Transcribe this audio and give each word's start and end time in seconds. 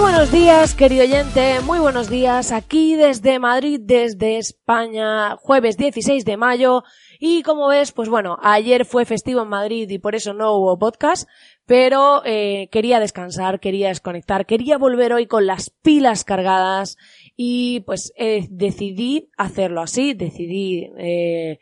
Buenos 0.00 0.32
días, 0.32 0.74
querido 0.74 1.04
oyente, 1.04 1.60
muy 1.60 1.78
buenos 1.78 2.08
días, 2.08 2.52
aquí 2.52 2.96
desde 2.96 3.38
Madrid, 3.38 3.78
desde 3.82 4.38
España, 4.38 5.36
jueves 5.36 5.76
16 5.76 6.24
de 6.24 6.38
mayo, 6.38 6.84
y 7.18 7.42
como 7.42 7.68
ves, 7.68 7.92
pues 7.92 8.08
bueno, 8.08 8.38
ayer 8.42 8.86
fue 8.86 9.04
festivo 9.04 9.42
en 9.42 9.48
Madrid 9.48 9.90
y 9.90 9.98
por 9.98 10.14
eso 10.14 10.32
no 10.32 10.54
hubo 10.54 10.78
podcast, 10.78 11.28
pero 11.66 12.22
eh, 12.24 12.68
quería 12.72 12.98
descansar, 12.98 13.60
quería 13.60 13.88
desconectar, 13.88 14.46
quería 14.46 14.78
volver 14.78 15.12
hoy 15.12 15.26
con 15.26 15.46
las 15.46 15.68
pilas 15.68 16.24
cargadas 16.24 16.96
y 17.36 17.80
pues 17.80 18.12
eh, 18.16 18.46
decidí 18.50 19.28
hacerlo 19.36 19.82
así, 19.82 20.14
decidí 20.14 20.90
eh, 20.98 21.58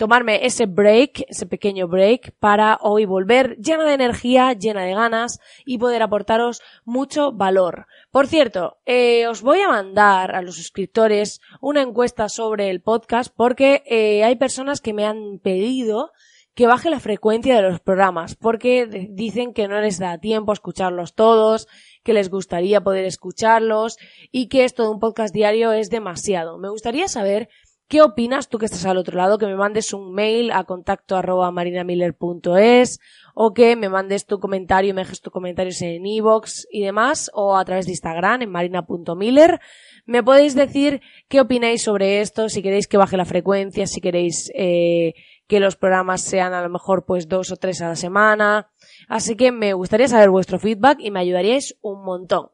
tomarme 0.00 0.46
ese 0.46 0.64
break, 0.64 1.26
ese 1.28 1.44
pequeño 1.44 1.86
break, 1.86 2.32
para 2.38 2.78
hoy 2.80 3.04
volver 3.04 3.58
llena 3.58 3.84
de 3.84 3.92
energía, 3.92 4.54
llena 4.54 4.82
de 4.82 4.94
ganas 4.94 5.40
y 5.66 5.76
poder 5.76 6.02
aportaros 6.02 6.62
mucho 6.86 7.32
valor. 7.32 7.86
Por 8.10 8.26
cierto, 8.26 8.78
eh, 8.86 9.26
os 9.26 9.42
voy 9.42 9.60
a 9.60 9.68
mandar 9.68 10.34
a 10.34 10.40
los 10.40 10.56
suscriptores 10.56 11.42
una 11.60 11.82
encuesta 11.82 12.30
sobre 12.30 12.70
el 12.70 12.80
podcast 12.80 13.30
porque 13.36 13.82
eh, 13.84 14.24
hay 14.24 14.36
personas 14.36 14.80
que 14.80 14.94
me 14.94 15.04
han 15.04 15.38
pedido 15.38 16.12
que 16.54 16.66
baje 16.66 16.88
la 16.88 16.98
frecuencia 16.98 17.54
de 17.56 17.62
los 17.62 17.80
programas 17.80 18.36
porque 18.36 18.86
dicen 19.10 19.52
que 19.52 19.68
no 19.68 19.82
les 19.82 19.98
da 19.98 20.16
tiempo 20.16 20.50
a 20.50 20.54
escucharlos 20.54 21.14
todos, 21.14 21.68
que 22.04 22.14
les 22.14 22.30
gustaría 22.30 22.80
poder 22.80 23.04
escucharlos 23.04 23.98
y 24.32 24.48
que 24.48 24.64
esto 24.64 24.84
de 24.84 24.88
un 24.88 24.98
podcast 24.98 25.34
diario 25.34 25.72
es 25.72 25.90
demasiado. 25.90 26.56
Me 26.56 26.70
gustaría 26.70 27.06
saber 27.06 27.50
¿Qué 27.90 28.02
opinas 28.02 28.48
tú 28.48 28.58
que 28.58 28.66
estás 28.66 28.86
al 28.86 28.98
otro 28.98 29.16
lado? 29.16 29.36
Que 29.36 29.46
me 29.46 29.56
mandes 29.56 29.92
un 29.92 30.14
mail 30.14 30.52
a 30.52 30.62
contacto 30.62 31.16
arroba 31.16 31.50
marinamiller.es 31.50 33.00
o 33.34 33.52
que 33.52 33.74
me 33.74 33.88
mandes 33.88 34.26
tu 34.26 34.38
comentario 34.38 34.94
me 34.94 35.00
dejes 35.00 35.20
tus 35.20 35.32
comentarios 35.32 35.82
en 35.82 36.06
iVoox 36.06 36.66
y 36.70 36.82
demás 36.84 37.32
o 37.34 37.56
a 37.56 37.64
través 37.64 37.86
de 37.86 37.90
Instagram 37.90 38.42
en 38.42 38.50
marina.miller. 38.50 39.58
Me 40.06 40.22
podéis 40.22 40.54
decir 40.54 41.00
qué 41.26 41.40
opináis 41.40 41.82
sobre 41.82 42.20
esto, 42.20 42.48
si 42.48 42.62
queréis 42.62 42.86
que 42.86 42.96
baje 42.96 43.16
la 43.16 43.24
frecuencia, 43.24 43.88
si 43.88 44.00
queréis 44.00 44.52
eh, 44.54 45.14
que 45.48 45.58
los 45.58 45.74
programas 45.74 46.22
sean 46.22 46.54
a 46.54 46.62
lo 46.62 46.68
mejor 46.68 47.04
pues 47.04 47.26
dos 47.26 47.50
o 47.50 47.56
tres 47.56 47.82
a 47.82 47.88
la 47.88 47.96
semana. 47.96 48.70
Así 49.08 49.34
que 49.34 49.50
me 49.50 49.72
gustaría 49.72 50.06
saber 50.06 50.30
vuestro 50.30 50.60
feedback 50.60 50.98
y 51.00 51.10
me 51.10 51.18
ayudaríais 51.18 51.76
un 51.82 52.04
montón. 52.04 52.50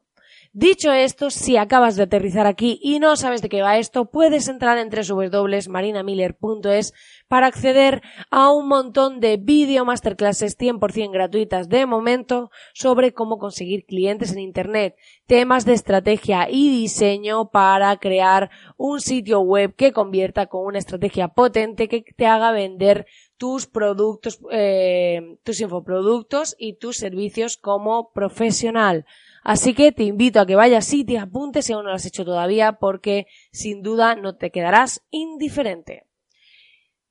Dicho 0.59 0.91
esto, 0.91 1.29
si 1.29 1.55
acabas 1.55 1.97
de 1.97 2.01
aterrizar 2.01 2.47
aquí 2.47 2.79
y 2.81 2.97
no 2.97 3.15
sabes 3.15 3.43
de 3.43 3.49
qué 3.49 3.61
va 3.61 3.77
esto, 3.77 4.05
puedes 4.05 4.47
entrar 4.47 4.79
en 4.79 4.89
www.marinamiller.es 4.89 6.95
para 7.27 7.45
acceder 7.45 8.01
a 8.31 8.49
un 8.49 8.67
montón 8.67 9.19
de 9.19 9.37
video 9.37 9.85
masterclasses 9.85 10.57
100% 10.57 11.11
gratuitas 11.11 11.69
de 11.69 11.85
momento 11.85 12.49
sobre 12.73 13.13
cómo 13.13 13.37
conseguir 13.37 13.85
clientes 13.85 14.31
en 14.31 14.39
Internet, 14.39 14.95
temas 15.27 15.63
de 15.63 15.73
estrategia 15.73 16.49
y 16.49 16.71
diseño 16.71 17.51
para 17.51 17.95
crear 17.97 18.49
un 18.77 18.99
sitio 18.99 19.41
web 19.41 19.75
que 19.75 19.91
convierta 19.91 20.47
con 20.47 20.65
una 20.65 20.79
estrategia 20.79 21.27
potente 21.27 21.87
que 21.87 22.01
te 22.01 22.25
haga 22.25 22.51
vender 22.51 23.05
tus 23.37 23.67
productos, 23.67 24.39
eh, 24.51 25.37
tus 25.43 25.61
infoproductos 25.61 26.55
y 26.57 26.79
tus 26.79 26.97
servicios 26.97 27.57
como 27.57 28.11
profesional. 28.11 29.05
Así 29.47 29.73
que 29.73 29.93
te 29.93 30.03
invito 30.03 30.41
a 30.41 30.45
que 30.45 30.57
vayas 30.57 30.93
y 30.93 31.05
te 31.05 31.17
apuntes 31.17 31.63
si 31.63 31.71
aún 31.71 31.85
no 31.85 31.91
lo 31.91 31.95
has 31.95 32.05
hecho 32.05 32.25
todavía 32.25 32.79
porque 32.79 33.27
sin 33.53 33.81
duda 33.81 34.13
no 34.13 34.35
te 34.35 34.51
quedarás 34.51 35.05
indiferente. 35.09 36.05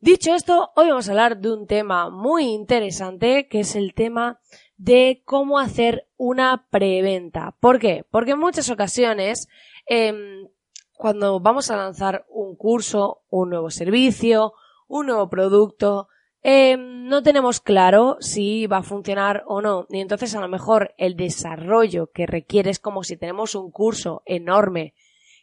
Dicho 0.01 0.35
esto, 0.35 0.71
hoy 0.77 0.91
vamos 0.91 1.09
a 1.09 1.13
hablar 1.13 1.39
de 1.39 1.51
un 1.51 1.67
tema 1.67 2.11
muy 2.11 2.45
interesante 2.45 3.49
que 3.49 3.61
es 3.61 3.75
el 3.75 3.95
tema 3.95 4.39
de 4.77 5.23
cómo 5.25 5.59
hacer 5.59 6.11
una 6.19 6.67
preventa. 6.69 7.57
¿Por 7.59 7.79
qué? 7.79 8.05
Porque 8.11 8.33
en 8.33 8.41
muchas 8.41 8.69
ocasiones 8.69 9.49
em, 9.87 10.47
cuando 10.93 11.41
vamos 11.41 11.71
a 11.71 11.77
lanzar 11.79 12.27
un 12.29 12.55
curso, 12.55 13.23
un 13.31 13.49
nuevo 13.49 13.71
servicio, 13.71 14.53
un 14.89 15.07
nuevo 15.07 15.31
producto, 15.31 16.09
eh, 16.49 16.77
no 16.77 17.25
tenemos 17.25 17.61
claro 17.61 18.19
si 18.21 18.69
va 18.69 18.77
a 18.77 18.83
funcionar 18.85 19.43
o 19.49 19.61
no. 19.61 19.89
Y 19.91 19.99
entonces 19.99 20.33
a 20.37 20.41
lo 20.41 20.47
mejor 20.47 20.95
el 20.97 21.17
desarrollo 21.17 22.13
que 22.13 22.25
requiere 22.25 22.71
es 22.71 22.79
como 22.79 23.03
si 23.03 23.17
tenemos 23.17 23.57
un 23.57 23.73
curso 23.73 24.23
enorme 24.27 24.95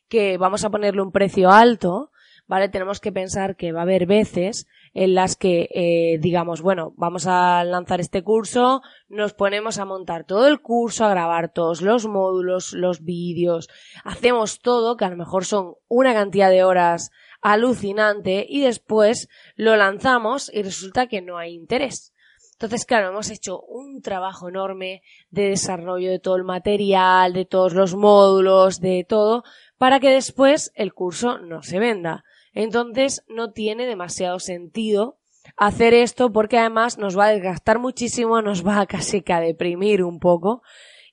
que 0.08 0.38
vamos 0.38 0.64
a 0.64 0.70
ponerle 0.70 1.02
un 1.02 1.12
precio 1.12 1.52
alto, 1.52 2.12
¿vale? 2.48 2.70
Tenemos 2.70 3.02
que 3.02 3.12
pensar 3.12 3.58
que 3.58 3.74
va 3.74 3.82
a 3.82 3.84
haber 3.84 4.06
veces 4.06 4.66
en 4.94 5.14
las 5.14 5.36
que 5.36 5.68
eh, 5.74 6.20
digamos, 6.22 6.62
bueno, 6.62 6.94
vamos 6.96 7.28
a 7.28 7.66
lanzar 7.66 8.00
este 8.00 8.24
curso, 8.24 8.82
nos 9.10 9.34
ponemos 9.34 9.80
a 9.80 9.86
montar 9.86 10.24
todo 10.24 10.48
el 10.48 10.62
curso, 10.62 11.04
a 11.04 11.10
grabar 11.10 11.52
todos 11.52 11.82
los 11.82 12.08
módulos, 12.08 12.72
los 12.72 13.04
vídeos, 13.04 13.68
hacemos 14.06 14.62
todo, 14.62 14.96
que 14.96 15.04
a 15.04 15.10
lo 15.10 15.18
mejor 15.18 15.44
son 15.44 15.74
una 15.90 16.14
cantidad 16.14 16.50
de 16.50 16.64
horas 16.64 17.12
alucinante 17.44 18.46
y 18.48 18.62
después 18.62 19.30
lo 19.56 19.76
lanzamos 19.76 20.50
y 20.54 20.64
resulta 20.64 21.08
que 21.08 21.22
no 21.22 21.38
hay 21.38 21.54
interés. 21.54 22.14
Entonces, 22.54 22.86
claro, 22.86 23.10
hemos 23.10 23.30
hecho 23.30 23.60
un 23.62 24.02
trabajo 24.02 24.48
enorme 24.48 25.02
de 25.30 25.50
desarrollo 25.50 26.10
de 26.10 26.20
todo 26.20 26.38
el 26.38 26.46
material, 26.46 27.34
de 27.34 27.46
todos 27.46 27.74
los 27.74 27.96
módulos, 27.96 28.80
de 28.80 29.06
todo, 29.08 29.44
para 29.78 30.00
que 30.00 30.10
después 30.10 30.72
el 30.76 30.94
curso 30.94 31.40
no 31.40 31.62
se 31.62 31.80
venda. 31.80 32.24
Entonces, 32.54 33.24
no 33.28 33.52
tiene 33.52 33.86
demasiado 33.86 34.40
sentido 34.40 35.20
hacer 35.58 35.94
esto 35.94 36.32
porque 36.32 36.58
además 36.58 36.98
nos 36.98 37.18
va 37.18 37.26
a 37.26 37.32
desgastar 37.32 37.80
muchísimo, 37.80 38.42
nos 38.42 38.66
va 38.66 38.80
a 38.80 38.86
casi 38.86 39.22
que 39.22 39.34
a 39.34 39.42
deprimir 39.42 40.04
un 40.04 40.20
poco 40.20 40.62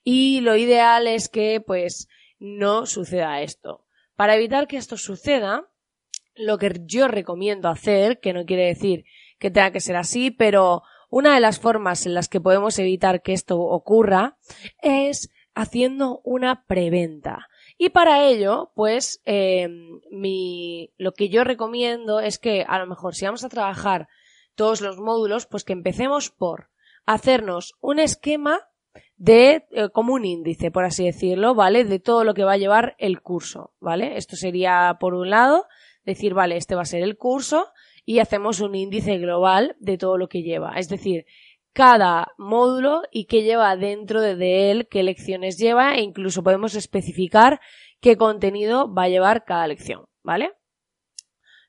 y 0.03 0.41
lo 0.41 0.55
ideal 0.55 1.07
es 1.07 1.27
que 1.27 1.61
pues 1.61 2.07
no 2.39 2.85
suceda 2.85 3.41
esto. 3.41 3.85
Para 4.15 4.35
evitar 4.35 4.67
que 4.67 4.77
esto 4.77 4.97
suceda, 4.97 5.67
lo 6.35 6.57
que 6.57 6.81
yo 6.85 7.07
recomiendo 7.07 7.69
hacer, 7.69 8.19
que 8.19 8.33
no 8.33 8.45
quiere 8.45 8.65
decir 8.65 9.05
que 9.39 9.51
tenga 9.51 9.71
que 9.71 9.79
ser 9.79 9.95
así, 9.95 10.31
pero 10.31 10.83
una 11.09 11.33
de 11.33 11.41
las 11.41 11.59
formas 11.59 12.05
en 12.05 12.13
las 12.13 12.29
que 12.29 12.39
podemos 12.39 12.77
evitar 12.79 13.21
que 13.21 13.33
esto 13.33 13.59
ocurra 13.59 14.37
es 14.81 15.29
haciendo 15.55 16.21
una 16.23 16.65
preventa. 16.65 17.47
Y 17.77 17.89
para 17.89 18.25
ello, 18.25 18.71
pues, 18.75 19.21
eh, 19.25 19.67
mi, 20.11 20.93
lo 20.97 21.13
que 21.13 21.29
yo 21.29 21.43
recomiendo 21.43 22.19
es 22.19 22.37
que 22.37 22.63
a 22.67 22.79
lo 22.79 22.87
mejor 22.87 23.15
si 23.15 23.25
vamos 23.25 23.43
a 23.43 23.49
trabajar 23.49 24.07
todos 24.55 24.81
los 24.81 24.99
módulos, 24.99 25.47
pues 25.47 25.63
que 25.63 25.73
empecemos 25.73 26.29
por 26.29 26.69
hacernos 27.05 27.73
un 27.81 27.99
esquema 27.99 28.59
de, 29.17 29.65
eh, 29.71 29.89
como 29.91 30.13
un 30.13 30.25
índice, 30.25 30.71
por 30.71 30.85
así 30.85 31.05
decirlo, 31.05 31.55
¿vale? 31.55 31.83
De 31.83 31.99
todo 31.99 32.23
lo 32.23 32.33
que 32.33 32.43
va 32.43 32.53
a 32.53 32.57
llevar 32.57 32.95
el 32.97 33.21
curso, 33.21 33.73
¿vale? 33.79 34.17
Esto 34.17 34.35
sería 34.35 34.97
por 34.99 35.13
un 35.13 35.29
lado 35.29 35.65
decir, 36.03 36.33
vale, 36.33 36.57
este 36.57 36.75
va 36.75 36.81
a 36.81 36.85
ser 36.85 37.03
el 37.03 37.17
curso 37.17 37.67
y 38.05 38.19
hacemos 38.19 38.59
un 38.59 38.75
índice 38.75 39.17
global 39.17 39.75
de 39.79 39.97
todo 39.97 40.17
lo 40.17 40.27
que 40.27 40.41
lleva. 40.41 40.73
Es 40.77 40.89
decir, 40.89 41.25
cada 41.73 42.27
módulo 42.37 43.03
y 43.11 43.25
qué 43.25 43.43
lleva 43.43 43.75
dentro 43.75 44.21
de 44.21 44.71
él, 44.71 44.87
qué 44.89 45.03
lecciones 45.03 45.57
lleva 45.57 45.95
e 45.95 46.01
incluso 46.01 46.43
podemos 46.43 46.75
especificar 46.75 47.61
qué 47.99 48.17
contenido 48.17 48.93
va 48.93 49.03
a 49.03 49.09
llevar 49.09 49.45
cada 49.45 49.67
lección, 49.67 50.05
¿vale? 50.23 50.51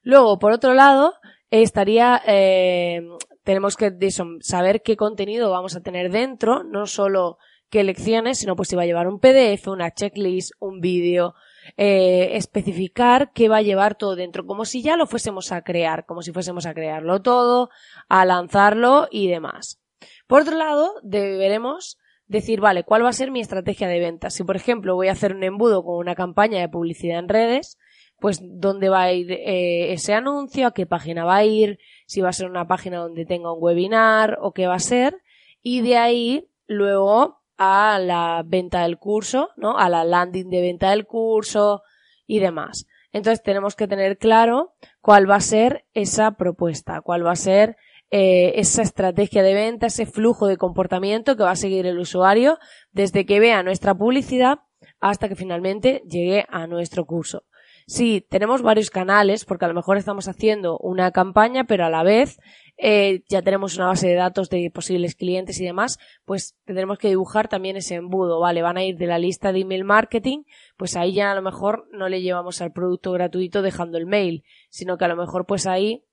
Luego, 0.02 0.38
por 0.38 0.52
otro 0.52 0.74
lado, 0.74 1.14
estaría, 1.50 2.20
eh, 2.26 3.02
tenemos 3.44 3.76
que 3.76 3.92
saber 4.40 4.82
qué 4.82 4.96
contenido 4.96 5.50
vamos 5.50 5.76
a 5.76 5.82
tener 5.82 6.10
dentro, 6.10 6.64
no 6.64 6.86
solo 6.86 7.38
qué 7.70 7.84
lecciones, 7.84 8.38
sino 8.38 8.56
pues 8.56 8.68
si 8.68 8.76
va 8.76 8.82
a 8.82 8.86
llevar 8.86 9.06
un 9.06 9.20
PDF, 9.20 9.68
una 9.68 9.92
checklist, 9.92 10.52
un 10.58 10.80
vídeo, 10.80 11.34
eh, 11.76 12.36
especificar 12.36 13.32
qué 13.32 13.48
va 13.48 13.58
a 13.58 13.62
llevar 13.62 13.94
todo 13.96 14.16
dentro, 14.16 14.46
como 14.46 14.64
si 14.64 14.82
ya 14.82 14.96
lo 14.96 15.06
fuésemos 15.06 15.52
a 15.52 15.62
crear, 15.62 16.06
como 16.06 16.22
si 16.22 16.32
fuésemos 16.32 16.66
a 16.66 16.74
crearlo 16.74 17.22
todo, 17.22 17.70
a 18.08 18.24
lanzarlo 18.24 19.08
y 19.10 19.28
demás. 19.28 19.80
Por 20.26 20.42
otro 20.42 20.56
lado, 20.56 20.94
deberemos 21.02 21.98
decir, 22.26 22.60
vale, 22.60 22.84
¿cuál 22.84 23.04
va 23.04 23.10
a 23.10 23.14
ser 23.14 23.30
mi 23.30 23.40
estrategia 23.40 23.88
de 23.88 24.00
venta? 24.00 24.30
Si, 24.30 24.44
por 24.44 24.56
ejemplo, 24.56 24.94
voy 24.94 25.08
a 25.08 25.12
hacer 25.12 25.34
un 25.34 25.44
embudo 25.44 25.84
con 25.84 25.96
una 25.96 26.14
campaña 26.14 26.60
de 26.60 26.68
publicidad 26.68 27.18
en 27.18 27.28
redes, 27.28 27.78
pues 28.18 28.40
dónde 28.42 28.88
va 28.88 29.02
a 29.02 29.12
ir 29.12 29.32
eh, 29.32 29.92
ese 29.92 30.14
anuncio, 30.14 30.66
a 30.66 30.74
qué 30.74 30.86
página 30.86 31.24
va 31.24 31.36
a 31.36 31.44
ir, 31.44 31.78
si 32.06 32.20
va 32.20 32.28
a 32.28 32.32
ser 32.32 32.48
una 32.48 32.68
página 32.68 32.98
donde 32.98 33.26
tenga 33.26 33.52
un 33.52 33.62
webinar 33.62 34.38
o 34.40 34.52
qué 34.52 34.66
va 34.66 34.74
a 34.74 34.78
ser, 34.78 35.20
y 35.62 35.80
de 35.80 35.96
ahí 35.96 36.48
luego 36.66 37.41
a 37.62 37.98
la 37.98 38.42
venta 38.44 38.82
del 38.82 38.98
curso, 38.98 39.50
¿no? 39.56 39.78
A 39.78 39.88
la 39.88 40.04
landing 40.04 40.50
de 40.50 40.60
venta 40.60 40.90
del 40.90 41.06
curso 41.06 41.82
y 42.26 42.40
demás. 42.40 42.86
Entonces 43.12 43.42
tenemos 43.42 43.76
que 43.76 43.86
tener 43.86 44.18
claro 44.18 44.74
cuál 45.00 45.30
va 45.30 45.36
a 45.36 45.40
ser 45.40 45.84
esa 45.94 46.32
propuesta, 46.32 47.00
cuál 47.02 47.26
va 47.26 47.32
a 47.32 47.36
ser 47.36 47.76
eh, 48.10 48.54
esa 48.56 48.82
estrategia 48.82 49.42
de 49.42 49.54
venta, 49.54 49.86
ese 49.86 50.06
flujo 50.06 50.46
de 50.46 50.56
comportamiento 50.56 51.36
que 51.36 51.44
va 51.44 51.52
a 51.52 51.56
seguir 51.56 51.86
el 51.86 51.98
usuario 51.98 52.58
desde 52.90 53.26
que 53.26 53.40
vea 53.40 53.62
nuestra 53.62 53.94
publicidad 53.94 54.60
hasta 55.00 55.28
que 55.28 55.36
finalmente 55.36 56.02
llegue 56.06 56.44
a 56.48 56.66
nuestro 56.66 57.04
curso. 57.04 57.44
Sí, 57.86 58.24
tenemos 58.28 58.62
varios 58.62 58.90
canales, 58.90 59.44
porque 59.44 59.64
a 59.64 59.68
lo 59.68 59.74
mejor 59.74 59.96
estamos 59.96 60.28
haciendo 60.28 60.78
una 60.78 61.10
campaña, 61.10 61.64
pero 61.64 61.84
a 61.84 61.90
la 61.90 62.02
vez 62.02 62.38
eh, 62.76 63.22
ya 63.28 63.42
tenemos 63.42 63.76
una 63.76 63.86
base 63.86 64.08
de 64.08 64.14
datos 64.14 64.48
de 64.50 64.70
posibles 64.72 65.14
clientes 65.14 65.60
y 65.60 65.64
demás, 65.64 65.98
pues 66.24 66.56
tendremos 66.64 66.98
que 66.98 67.08
dibujar 67.08 67.48
también 67.48 67.76
ese 67.76 67.96
embudo, 67.96 68.40
¿vale? 68.40 68.62
Van 68.62 68.76
a 68.76 68.84
ir 68.84 68.96
de 68.96 69.06
la 69.06 69.18
lista 69.18 69.52
de 69.52 69.60
email 69.60 69.84
marketing, 69.84 70.44
pues 70.76 70.96
ahí 70.96 71.14
ya 71.14 71.30
a 71.30 71.34
lo 71.34 71.42
mejor 71.42 71.88
no 71.92 72.08
le 72.08 72.22
llevamos 72.22 72.60
al 72.60 72.72
producto 72.72 73.12
gratuito 73.12 73.62
dejando 73.62 73.98
el 73.98 74.06
mail, 74.06 74.44
sino 74.70 74.98
que 74.98 75.04
a 75.04 75.08
lo 75.08 75.16
mejor 75.16 75.46
pues 75.46 75.66
ahí 75.66 76.04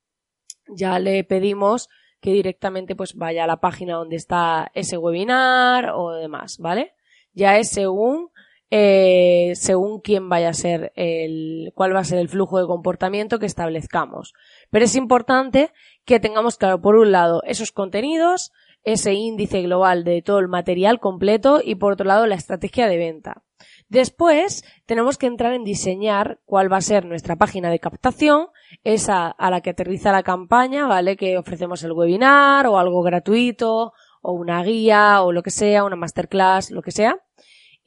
ya 0.67 0.99
le 0.99 1.23
pedimos 1.23 1.89
que 2.21 2.33
directamente 2.33 2.95
pues 2.95 3.15
vaya 3.15 3.45
a 3.45 3.47
la 3.47 3.61
página 3.61 3.95
donde 3.95 4.17
está 4.17 4.71
ese 4.73 4.97
webinar 4.97 5.91
o 5.95 6.11
demás, 6.11 6.57
¿vale? 6.59 6.93
Ya 7.33 7.57
es 7.57 7.69
según 7.69 8.29
eh, 8.71 9.53
según 9.55 9.99
quién 9.99 10.29
vaya 10.29 10.49
a 10.49 10.53
ser 10.53 10.91
el, 10.95 11.71
cuál 11.73 11.95
va 11.95 12.01
a 12.01 12.03
ser 12.03 12.19
el 12.19 12.29
flujo 12.29 12.59
de 12.59 12.67
comportamiento 12.67 13.39
que 13.39 13.47
establezcamos. 13.47 14.33
Pero 14.69 14.85
es 14.85 14.95
importante 14.95 15.71
que 16.05 16.19
tengamos 16.19 16.57
claro, 16.57 16.81
por 16.81 16.95
un 16.95 17.11
lado, 17.11 17.41
esos 17.45 17.71
contenidos, 17.71 18.51
ese 18.83 19.13
índice 19.13 19.61
global 19.61 20.03
de 20.03 20.21
todo 20.21 20.39
el 20.39 20.47
material 20.47 20.99
completo 20.99 21.61
y 21.63 21.75
por 21.75 21.93
otro 21.93 22.05
lado 22.05 22.25
la 22.25 22.35
estrategia 22.35 22.87
de 22.87 22.97
venta. 22.97 23.43
Después 23.89 24.63
tenemos 24.85 25.17
que 25.17 25.27
entrar 25.27 25.53
en 25.53 25.63
diseñar 25.63 26.39
cuál 26.45 26.71
va 26.71 26.77
a 26.77 26.81
ser 26.81 27.05
nuestra 27.05 27.35
página 27.35 27.69
de 27.69 27.79
captación, 27.79 28.47
esa 28.83 29.27
a 29.27 29.49
la 29.49 29.61
que 29.61 29.71
aterriza 29.71 30.11
la 30.11 30.23
campaña, 30.23 30.87
¿vale? 30.87 31.17
Que 31.17 31.37
ofrecemos 31.37 31.83
el 31.83 31.93
webinar 31.93 32.67
o 32.67 32.77
algo 32.77 33.01
gratuito 33.01 33.93
o 34.21 34.31
una 34.33 34.63
guía 34.63 35.21
o 35.23 35.31
lo 35.31 35.43
que 35.43 35.51
sea, 35.51 35.83
una 35.83 35.95
masterclass, 35.95 36.71
lo 36.71 36.81
que 36.81 36.91
sea 36.91 37.19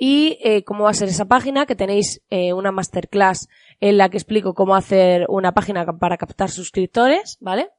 y 0.04 0.40
eh, 0.42 0.64
cómo 0.64 0.82
va 0.82 0.90
a 0.90 0.94
ser 0.94 1.08
esa 1.08 1.26
página, 1.26 1.64
que 1.64 1.76
tenéis 1.76 2.24
eh, 2.28 2.52
una 2.52 2.72
masterclass 2.72 3.48
en 3.78 3.98
la 3.98 4.08
que 4.08 4.16
explico 4.16 4.52
cómo 4.52 4.74
hacer 4.74 5.26
una 5.28 5.54
página 5.54 5.86
para 5.86 6.16
captar 6.16 6.50
suscriptores, 6.50 7.38
¿vale? 7.40 7.70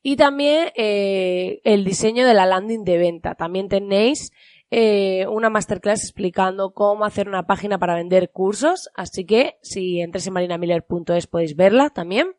Y 0.00 0.14
también 0.14 0.68
eh, 0.76 1.60
el 1.64 1.84
diseño 1.84 2.28
de 2.28 2.34
la 2.34 2.46
landing 2.46 2.84
de 2.84 2.96
venta. 2.98 3.34
También 3.34 3.68
tenéis 3.68 4.30
una 4.70 5.50
masterclass 5.50 6.04
explicando 6.04 6.74
cómo 6.74 7.04
hacer 7.04 7.28
una 7.28 7.44
página 7.48 7.76
para 7.76 7.96
vender 7.96 8.30
cursos, 8.30 8.88
así 8.94 9.24
que 9.24 9.58
si 9.62 10.00
entréis 10.00 10.28
en 10.28 10.32
marinamiller.es 10.32 11.26
podéis 11.26 11.56
verla 11.56 11.90
también. 11.90 12.36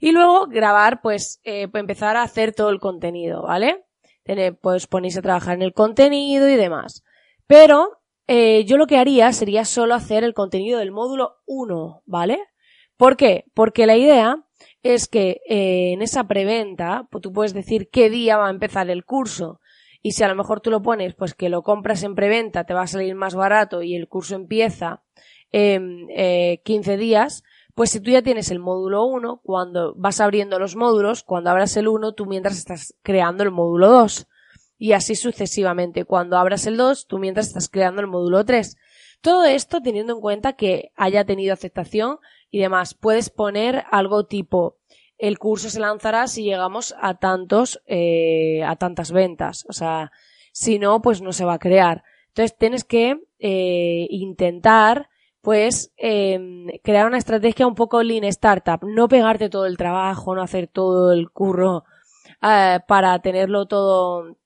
Y 0.00 0.12
luego 0.12 0.48
grabar, 0.48 1.00
pues, 1.00 1.40
empezar 1.44 2.18
a 2.18 2.22
hacer 2.22 2.52
todo 2.54 2.68
el 2.68 2.78
contenido, 2.78 3.42
¿vale? 3.42 3.86
pues 4.60 4.86
ponéis 4.86 5.16
a 5.16 5.22
trabajar 5.22 5.54
en 5.54 5.62
el 5.62 5.72
contenido 5.72 6.46
y 6.46 6.56
demás. 6.56 7.04
Pero 7.46 7.99
eh, 8.32 8.64
yo 8.64 8.76
lo 8.76 8.86
que 8.86 8.96
haría 8.96 9.32
sería 9.32 9.64
solo 9.64 9.92
hacer 9.92 10.22
el 10.22 10.34
contenido 10.34 10.78
del 10.78 10.92
módulo 10.92 11.38
1, 11.46 12.04
¿vale? 12.06 12.38
¿Por 12.96 13.16
qué? 13.16 13.46
Porque 13.54 13.86
la 13.86 13.96
idea 13.96 14.44
es 14.84 15.08
que 15.08 15.40
eh, 15.48 15.94
en 15.94 16.00
esa 16.00 16.28
preventa 16.28 17.08
pues, 17.10 17.22
tú 17.22 17.32
puedes 17.32 17.54
decir 17.54 17.90
qué 17.90 18.08
día 18.08 18.36
va 18.36 18.46
a 18.46 18.52
empezar 18.52 18.88
el 18.88 19.04
curso 19.04 19.60
y 20.00 20.12
si 20.12 20.22
a 20.22 20.28
lo 20.28 20.36
mejor 20.36 20.60
tú 20.60 20.70
lo 20.70 20.80
pones 20.80 21.16
pues 21.16 21.34
que 21.34 21.48
lo 21.48 21.64
compras 21.64 22.04
en 22.04 22.14
preventa 22.14 22.62
te 22.62 22.72
va 22.72 22.82
a 22.82 22.86
salir 22.86 23.16
más 23.16 23.34
barato 23.34 23.82
y 23.82 23.96
el 23.96 24.06
curso 24.06 24.36
empieza 24.36 25.02
en 25.50 26.06
eh, 26.10 26.62
15 26.64 26.98
días, 26.98 27.42
pues 27.74 27.90
si 27.90 27.98
tú 27.98 28.12
ya 28.12 28.22
tienes 28.22 28.52
el 28.52 28.60
módulo 28.60 29.06
1, 29.06 29.40
cuando 29.42 29.92
vas 29.96 30.20
abriendo 30.20 30.60
los 30.60 30.76
módulos, 30.76 31.24
cuando 31.24 31.50
abras 31.50 31.76
el 31.76 31.88
1, 31.88 32.12
tú 32.12 32.26
mientras 32.26 32.56
estás 32.56 32.94
creando 33.02 33.42
el 33.42 33.50
módulo 33.50 33.88
2 33.88 34.28
y 34.80 34.94
así 34.94 35.14
sucesivamente. 35.14 36.04
Cuando 36.04 36.38
abras 36.38 36.66
el 36.66 36.76
2, 36.76 37.06
tú 37.06 37.20
mientras 37.20 37.46
estás 37.46 37.68
creando 37.68 38.00
el 38.00 38.08
módulo 38.08 38.44
3. 38.44 38.76
Todo 39.20 39.44
esto 39.44 39.80
teniendo 39.80 40.14
en 40.14 40.20
cuenta 40.20 40.54
que 40.54 40.90
haya 40.96 41.24
tenido 41.24 41.52
aceptación 41.52 42.18
y 42.50 42.58
demás. 42.58 42.94
Puedes 42.94 43.30
poner 43.30 43.84
algo 43.92 44.26
tipo 44.26 44.80
el 45.20 45.38
curso 45.38 45.68
se 45.68 45.80
lanzará 45.80 46.26
si 46.26 46.44
llegamos 46.44 46.94
a 46.98 47.14
tantos, 47.18 47.82
eh, 47.86 48.62
a 48.64 48.76
tantas 48.76 49.12
ventas. 49.12 49.66
O 49.68 49.72
sea, 49.72 50.10
si 50.52 50.78
no, 50.78 51.02
pues 51.02 51.20
no 51.20 51.32
se 51.32 51.44
va 51.44 51.54
a 51.54 51.58
crear. 51.58 52.02
Entonces 52.28 52.56
tienes 52.56 52.84
que 52.84 53.20
eh, 53.38 54.06
intentar, 54.08 55.10
pues, 55.42 55.92
em, 55.98 56.68
crear 56.82 57.06
una 57.06 57.18
estrategia 57.18 57.66
un 57.66 57.74
poco 57.74 58.02
lean 58.02 58.24
startup. 58.24 58.80
No 58.82 59.08
pegarte 59.08 59.50
todo 59.50 59.66
el 59.66 59.76
trabajo, 59.76 60.34
no 60.34 60.42
hacer 60.42 60.68
todo 60.68 61.12
el 61.12 61.30
curro 61.30 61.84
eh, 62.42 62.80
para 62.88 63.18
tenerlo 63.20 63.66
todo 63.66 64.38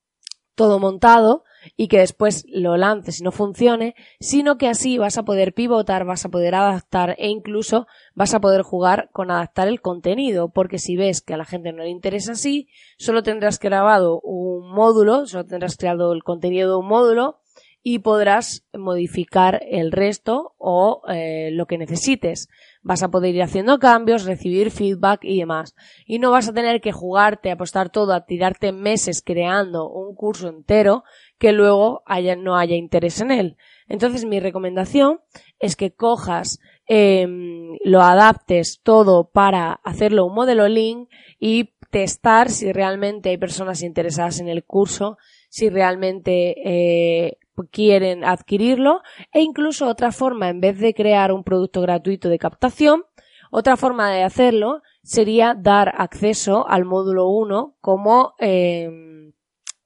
todo 0.55 0.79
montado 0.79 1.45
y 1.77 1.89
que 1.89 1.99
después 1.99 2.45
lo 2.49 2.77
lances 2.77 3.21
y 3.21 3.25
no 3.25 3.33
funcione, 3.33 3.95
sino 4.21 4.59
que 4.59 4.69
así 4.69 4.99
vas 4.99 5.19
a 5.19 5.25
poder 5.25 5.55
pivotar, 5.55 6.05
vas 6.05 6.25
a 6.25 6.29
poder 6.29 6.55
adaptar 6.55 7.17
e 7.19 7.29
incluso 7.29 7.87
vas 8.15 8.35
a 8.35 8.41
poder 8.41 8.63
jugar 8.63 9.11
con 9.13 9.31
adaptar 9.31 9.69
el 9.69 9.81
contenido, 9.81 10.51
porque 10.51 10.79
si 10.79 10.97
ves 10.97 11.21
que 11.21 11.35
a 11.35 11.39
la 11.39 11.45
gente 11.45 11.73
no 11.73 11.83
le 11.83 11.91
interesa 11.91 12.33
así, 12.33 12.69
solo 12.99 13.23
tendrás 13.23 13.59
grabado 13.59 14.21
un 14.23 14.71
módulo, 14.71 15.27
solo 15.27 15.47
tendrás 15.47 15.77
creado 15.77 16.13
el 16.13 16.23
contenido 16.23 16.71
de 16.71 16.77
un 16.77 16.89
módulo 16.89 17.41
y 17.87 17.99
podrás 17.99 18.65
modificar 18.73 19.61
el 19.71 19.93
resto 19.93 20.55
o 20.57 21.03
eh, 21.09 21.51
lo 21.53 21.67
que 21.67 21.77
necesites. 21.77 22.49
Vas 22.85 23.03
a 23.03 23.11
poder 23.11 23.35
ir 23.35 23.43
haciendo 23.43 23.79
cambios, 23.79 24.25
recibir 24.25 24.71
feedback 24.71 25.25
y 25.25 25.39
demás. 25.39 25.75
Y 26.07 26.19
no 26.19 26.31
vas 26.31 26.49
a 26.49 26.53
tener 26.53 26.81
que 26.81 26.93
jugarte, 26.93 27.51
apostar 27.51 27.91
todo, 27.91 28.13
a 28.13 28.27
tirarte 28.27 28.71
meses 28.73 29.23
creando 29.23 29.91
un 29.91 30.15
curso 30.15 30.49
entero 30.49 31.03
que 31.39 31.53
luego 31.53 32.03
haya, 32.07 32.37
no 32.37 32.57
haya 32.57 32.77
interés 32.77 33.21
en 33.21 33.31
él. 33.31 33.57
Entonces 33.89 34.25
mi 34.25 34.39
recomendación 34.39 35.21
es 35.59 35.77
que 35.77 35.93
cojas, 35.93 36.61
em, 36.87 37.79
lo 37.83 38.03
adaptes 38.03 38.81
todo 38.83 39.31
para 39.31 39.73
hacerlo 39.83 40.27
un 40.27 40.35
modelo 40.35 40.69
link 40.69 41.09
y 41.41 41.71
testar 41.91 42.51
si 42.51 42.73
realmente 42.73 43.31
hay 43.31 43.39
personas 43.39 43.83
interesadas 43.83 44.41
en 44.41 44.49
el 44.49 44.65
curso, 44.65 45.17
si 45.49 45.71
realmente 45.71 46.55
eh, 46.65 47.39
quieren 47.71 48.25
adquirirlo 48.25 49.03
e 49.33 49.41
incluso 49.41 49.87
otra 49.87 50.13
forma, 50.13 50.49
en 50.49 50.61
vez 50.61 50.79
de 50.79 50.95
crear 50.95 51.33
un 51.33 51.45
producto 51.45 51.81
gratuito 51.81 52.29
de 52.29 52.39
captación, 52.39 53.05
otra 53.51 53.77
forma 53.77 54.11
de 54.11 54.25
hacerlo 54.25 54.83
sería 55.03 55.55
dar 55.55 55.95
acceso 55.97 56.67
al 56.69 56.85
módulo 56.85 57.29
1 57.29 57.77
como, 57.81 58.35
eh, 58.41 59.33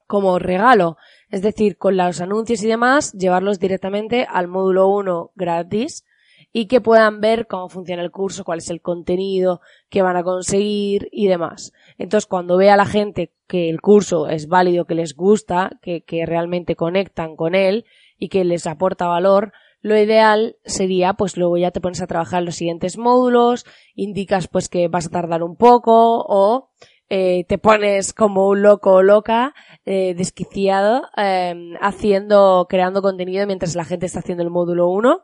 como 0.07 0.39
regalo. 0.39 0.97
Es 1.29 1.43
decir, 1.43 1.77
con 1.77 1.95
los 1.95 2.19
anuncios 2.21 2.63
y 2.63 2.67
demás, 2.67 3.13
llevarlos 3.13 3.59
directamente 3.59 4.25
al 4.27 4.47
módulo 4.47 4.87
1 4.87 5.31
gratis 5.35 6.03
y 6.51 6.65
que 6.67 6.81
puedan 6.81 7.21
ver 7.21 7.47
cómo 7.47 7.69
funciona 7.69 8.01
el 8.01 8.11
curso, 8.11 8.43
cuál 8.43 8.59
es 8.59 8.69
el 8.69 8.81
contenido 8.81 9.61
que 9.89 10.01
van 10.01 10.17
a 10.17 10.23
conseguir 10.23 11.09
y 11.11 11.27
demás. 11.27 11.73
Entonces, 11.97 12.27
cuando 12.27 12.57
vea 12.57 12.77
la 12.77 12.85
gente 12.85 13.31
que 13.47 13.69
el 13.69 13.81
curso 13.81 14.27
es 14.27 14.47
válido, 14.47 14.85
que 14.85 14.95
les 14.95 15.15
gusta, 15.15 15.71
que, 15.81 16.01
que 16.01 16.25
realmente 16.25 16.75
conectan 16.75 17.35
con 17.35 17.55
él 17.55 17.85
y 18.17 18.29
que 18.29 18.43
les 18.43 18.65
aporta 18.67 19.07
valor, 19.07 19.53
lo 19.81 19.97
ideal 19.97 20.57
sería, 20.65 21.13
pues 21.13 21.37
luego 21.37 21.57
ya 21.57 21.71
te 21.71 21.81
pones 21.81 22.01
a 22.01 22.07
trabajar 22.07 22.43
los 22.43 22.55
siguientes 22.55 22.97
módulos, 22.97 23.65
indicas 23.95 24.47
pues 24.47 24.67
que 24.67 24.87
vas 24.89 25.07
a 25.07 25.11
tardar 25.11 25.41
un 25.41 25.55
poco 25.55 26.25
o 26.27 26.71
eh, 27.09 27.45
te 27.47 27.57
pones 27.57 28.13
como 28.13 28.47
un 28.49 28.61
loco 28.61 28.93
o 28.93 29.03
loca, 29.03 29.53
eh, 29.85 30.13
desquiciado, 30.15 31.03
eh, 31.15 31.73
haciendo, 31.79 32.67
creando 32.69 33.01
contenido 33.01 33.47
mientras 33.47 33.75
la 33.75 33.85
gente 33.85 34.05
está 34.05 34.19
haciendo 34.19 34.43
el 34.43 34.49
módulo 34.49 34.89
1 34.89 35.23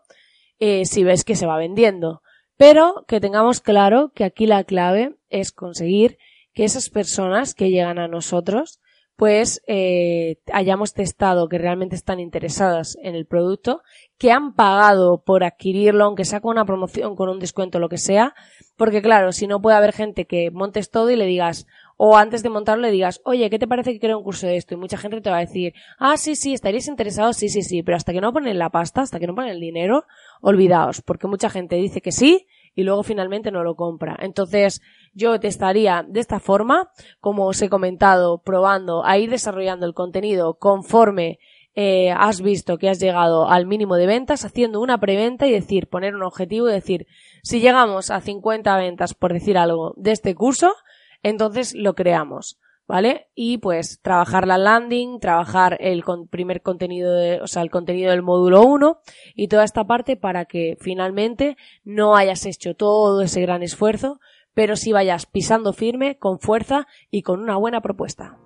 eh, 0.60 0.86
si 0.86 1.04
ves 1.04 1.24
que 1.24 1.36
se 1.36 1.46
va 1.46 1.58
vendiendo. 1.58 2.22
Pero 2.58 3.04
que 3.08 3.20
tengamos 3.20 3.60
claro 3.60 4.12
que 4.16 4.24
aquí 4.24 4.46
la 4.46 4.64
clave 4.64 5.16
es 5.30 5.52
conseguir 5.52 6.18
que 6.54 6.64
esas 6.64 6.90
personas 6.90 7.54
que 7.54 7.70
llegan 7.70 8.00
a 8.00 8.08
nosotros 8.08 8.80
pues 9.16 9.62
eh, 9.68 10.38
hayamos 10.52 10.94
testado 10.94 11.48
que 11.48 11.58
realmente 11.58 11.96
están 11.96 12.20
interesadas 12.20 12.98
en 13.02 13.16
el 13.16 13.26
producto, 13.26 13.82
que 14.18 14.32
han 14.32 14.54
pagado 14.56 15.24
por 15.24 15.44
adquirirlo, 15.44 16.04
aunque 16.04 16.26
sea 16.26 16.42
con 16.42 16.52
una 16.52 16.66
promoción, 16.66 17.16
con 17.16 17.30
un 17.30 17.40
descuento, 17.40 17.80
lo 17.80 17.88
que 17.88 17.98
sea, 17.98 18.34
porque 18.76 19.02
claro, 19.02 19.32
si 19.32 19.48
no 19.48 19.62
puede 19.62 19.78
haber 19.78 19.94
gente 19.94 20.26
que 20.26 20.52
montes 20.52 20.90
todo 20.90 21.10
y 21.12 21.16
le 21.16 21.26
digas, 21.26 21.66
o 21.98 22.18
antes 22.18 22.44
de 22.44 22.50
montarlo 22.50 22.82
le 22.82 22.92
digas, 22.92 23.22
oye, 23.24 23.50
¿qué 23.50 23.58
te 23.58 23.68
parece 23.68 23.94
que 23.94 24.00
quiero 24.00 24.18
un 24.18 24.24
curso 24.24 24.48
de 24.48 24.58
esto? 24.58 24.74
Y 24.74 24.78
mucha 24.78 24.98
gente 24.98 25.22
te 25.22 25.30
va 25.30 25.38
a 25.38 25.46
decir, 25.46 25.74
ah, 25.98 26.18
sí, 26.18 26.36
sí, 26.36 26.54
estaríais 26.54 26.90
interesados, 26.90 27.38
sí, 27.38 27.48
sí, 27.48 27.62
sí, 27.62 27.84
pero 27.84 27.96
hasta 27.96 28.12
que 28.12 28.20
no 28.20 28.34
ponen 28.34 28.60
la 28.60 28.70
pasta, 28.70 29.02
hasta 29.02 29.18
que 29.18 29.28
no 29.28 29.36
ponen 29.36 29.52
el 29.52 29.62
dinero, 29.62 30.04
olvidaos, 30.42 31.02
porque 31.02 31.28
mucha 31.28 31.50
gente 31.50 31.76
dice 31.76 32.02
que 32.02 32.12
sí 32.12 32.48
y 32.76 32.84
luego 32.84 33.04
finalmente 33.04 33.52
no 33.52 33.64
lo 33.64 33.76
compra. 33.76 34.18
Entonces, 34.20 34.82
yo 35.14 35.40
te 35.40 35.48
estaría 35.48 36.06
de 36.08 36.20
esta 36.20 36.40
forma, 36.40 36.90
como 37.20 37.48
os 37.48 37.62
he 37.62 37.70
comentado, 37.70 38.42
probando 38.44 39.06
a 39.06 39.18
ir 39.18 39.30
desarrollando 39.30 39.86
el 39.86 39.94
contenido 39.94 40.56
conforme 40.56 41.40
eh, 41.78 42.12
has 42.12 42.42
visto 42.42 42.78
que 42.78 42.90
has 42.90 43.00
llegado 43.00 43.50
al 43.50 43.66
mínimo 43.66 43.98
de 43.98 44.08
ventas, 44.08 44.46
haciendo 44.46 44.80
una 44.80 44.98
preventa 44.98 45.46
y 45.46 45.52
decir, 45.52 45.88
poner 45.88 46.16
un 46.16 46.24
objetivo 46.24 46.70
y 46.70 46.74
decir, 46.74 47.06
si 47.44 47.60
llegamos 47.60 48.12
a 48.12 48.22
50 48.22 48.78
ventas, 48.78 49.14
por 49.14 49.34
decir 49.34 49.58
algo, 49.58 49.94
de 49.98 50.12
este 50.12 50.36
curso, 50.36 50.74
entonces 51.22 51.74
lo 51.76 51.94
creamos. 51.94 52.60
¿Vale? 52.88 53.30
Y 53.34 53.58
pues 53.58 54.00
trabajar 54.04 54.46
la 54.46 54.60
landing, 54.60 55.20
trabajar 55.20 55.76
el 55.80 56.04
primer 56.30 56.62
contenido, 56.62 57.16
de, 57.16 57.42
o 57.42 57.48
sea, 57.48 57.64
el 57.64 57.72
contenido 57.72 58.12
del 58.12 58.22
módulo 58.22 58.62
1 58.62 59.00
y 59.34 59.48
toda 59.48 59.64
esta 59.64 59.86
parte 59.86 60.18
para 60.18 60.46
que 60.46 60.78
finalmente 60.80 61.58
no 61.84 62.16
hayas 62.16 62.46
hecho 62.46 62.76
todo 62.76 63.24
ese 63.24 63.42
gran 63.42 63.64
esfuerzo, 63.64 64.20
pero 64.54 64.76
sí 64.76 64.92
vayas 64.92 65.26
pisando 65.26 65.74
firme, 65.74 66.20
con 66.20 66.40
fuerza 66.40 66.88
y 67.10 67.24
con 67.24 67.42
una 67.42 67.58
buena 67.58 67.82
propuesta. 67.82 68.38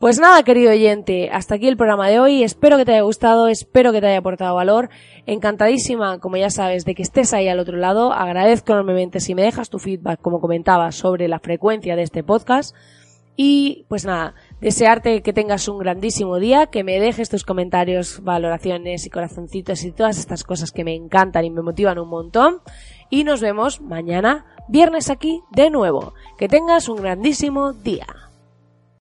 Pues 0.00 0.20
nada, 0.20 0.44
querido 0.44 0.70
oyente, 0.70 1.28
hasta 1.32 1.56
aquí 1.56 1.66
el 1.66 1.76
programa 1.76 2.08
de 2.08 2.20
hoy. 2.20 2.44
Espero 2.44 2.76
que 2.76 2.84
te 2.84 2.92
haya 2.92 3.02
gustado, 3.02 3.48
espero 3.48 3.90
que 3.90 4.00
te 4.00 4.06
haya 4.06 4.18
aportado 4.18 4.54
valor. 4.54 4.90
Encantadísima, 5.26 6.20
como 6.20 6.36
ya 6.36 6.50
sabes, 6.50 6.84
de 6.84 6.94
que 6.94 7.02
estés 7.02 7.34
ahí 7.34 7.48
al 7.48 7.58
otro 7.58 7.76
lado. 7.76 8.12
Agradezco 8.12 8.74
enormemente 8.74 9.18
si 9.18 9.34
me 9.34 9.42
dejas 9.42 9.70
tu 9.70 9.80
feedback, 9.80 10.20
como 10.20 10.40
comentaba, 10.40 10.92
sobre 10.92 11.26
la 11.26 11.40
frecuencia 11.40 11.96
de 11.96 12.02
este 12.02 12.22
podcast. 12.22 12.76
Y 13.40 13.86
pues 13.86 14.04
nada, 14.04 14.34
desearte 14.60 15.22
que 15.22 15.32
tengas 15.32 15.68
un 15.68 15.78
grandísimo 15.78 16.40
día, 16.40 16.66
que 16.66 16.82
me 16.82 16.98
dejes 16.98 17.28
tus 17.28 17.44
comentarios, 17.44 18.20
valoraciones 18.24 19.06
y 19.06 19.10
corazoncitos 19.10 19.84
y 19.84 19.92
todas 19.92 20.18
estas 20.18 20.42
cosas 20.42 20.72
que 20.72 20.82
me 20.82 20.96
encantan 20.96 21.44
y 21.44 21.50
me 21.50 21.62
motivan 21.62 22.00
un 22.00 22.08
montón. 22.08 22.62
Y 23.10 23.22
nos 23.22 23.40
vemos 23.40 23.80
mañana, 23.80 24.44
viernes 24.66 25.08
aquí, 25.08 25.40
de 25.52 25.70
nuevo. 25.70 26.14
Que 26.36 26.48
tengas 26.48 26.88
un 26.88 26.96
grandísimo 26.96 27.74
día. 27.74 28.27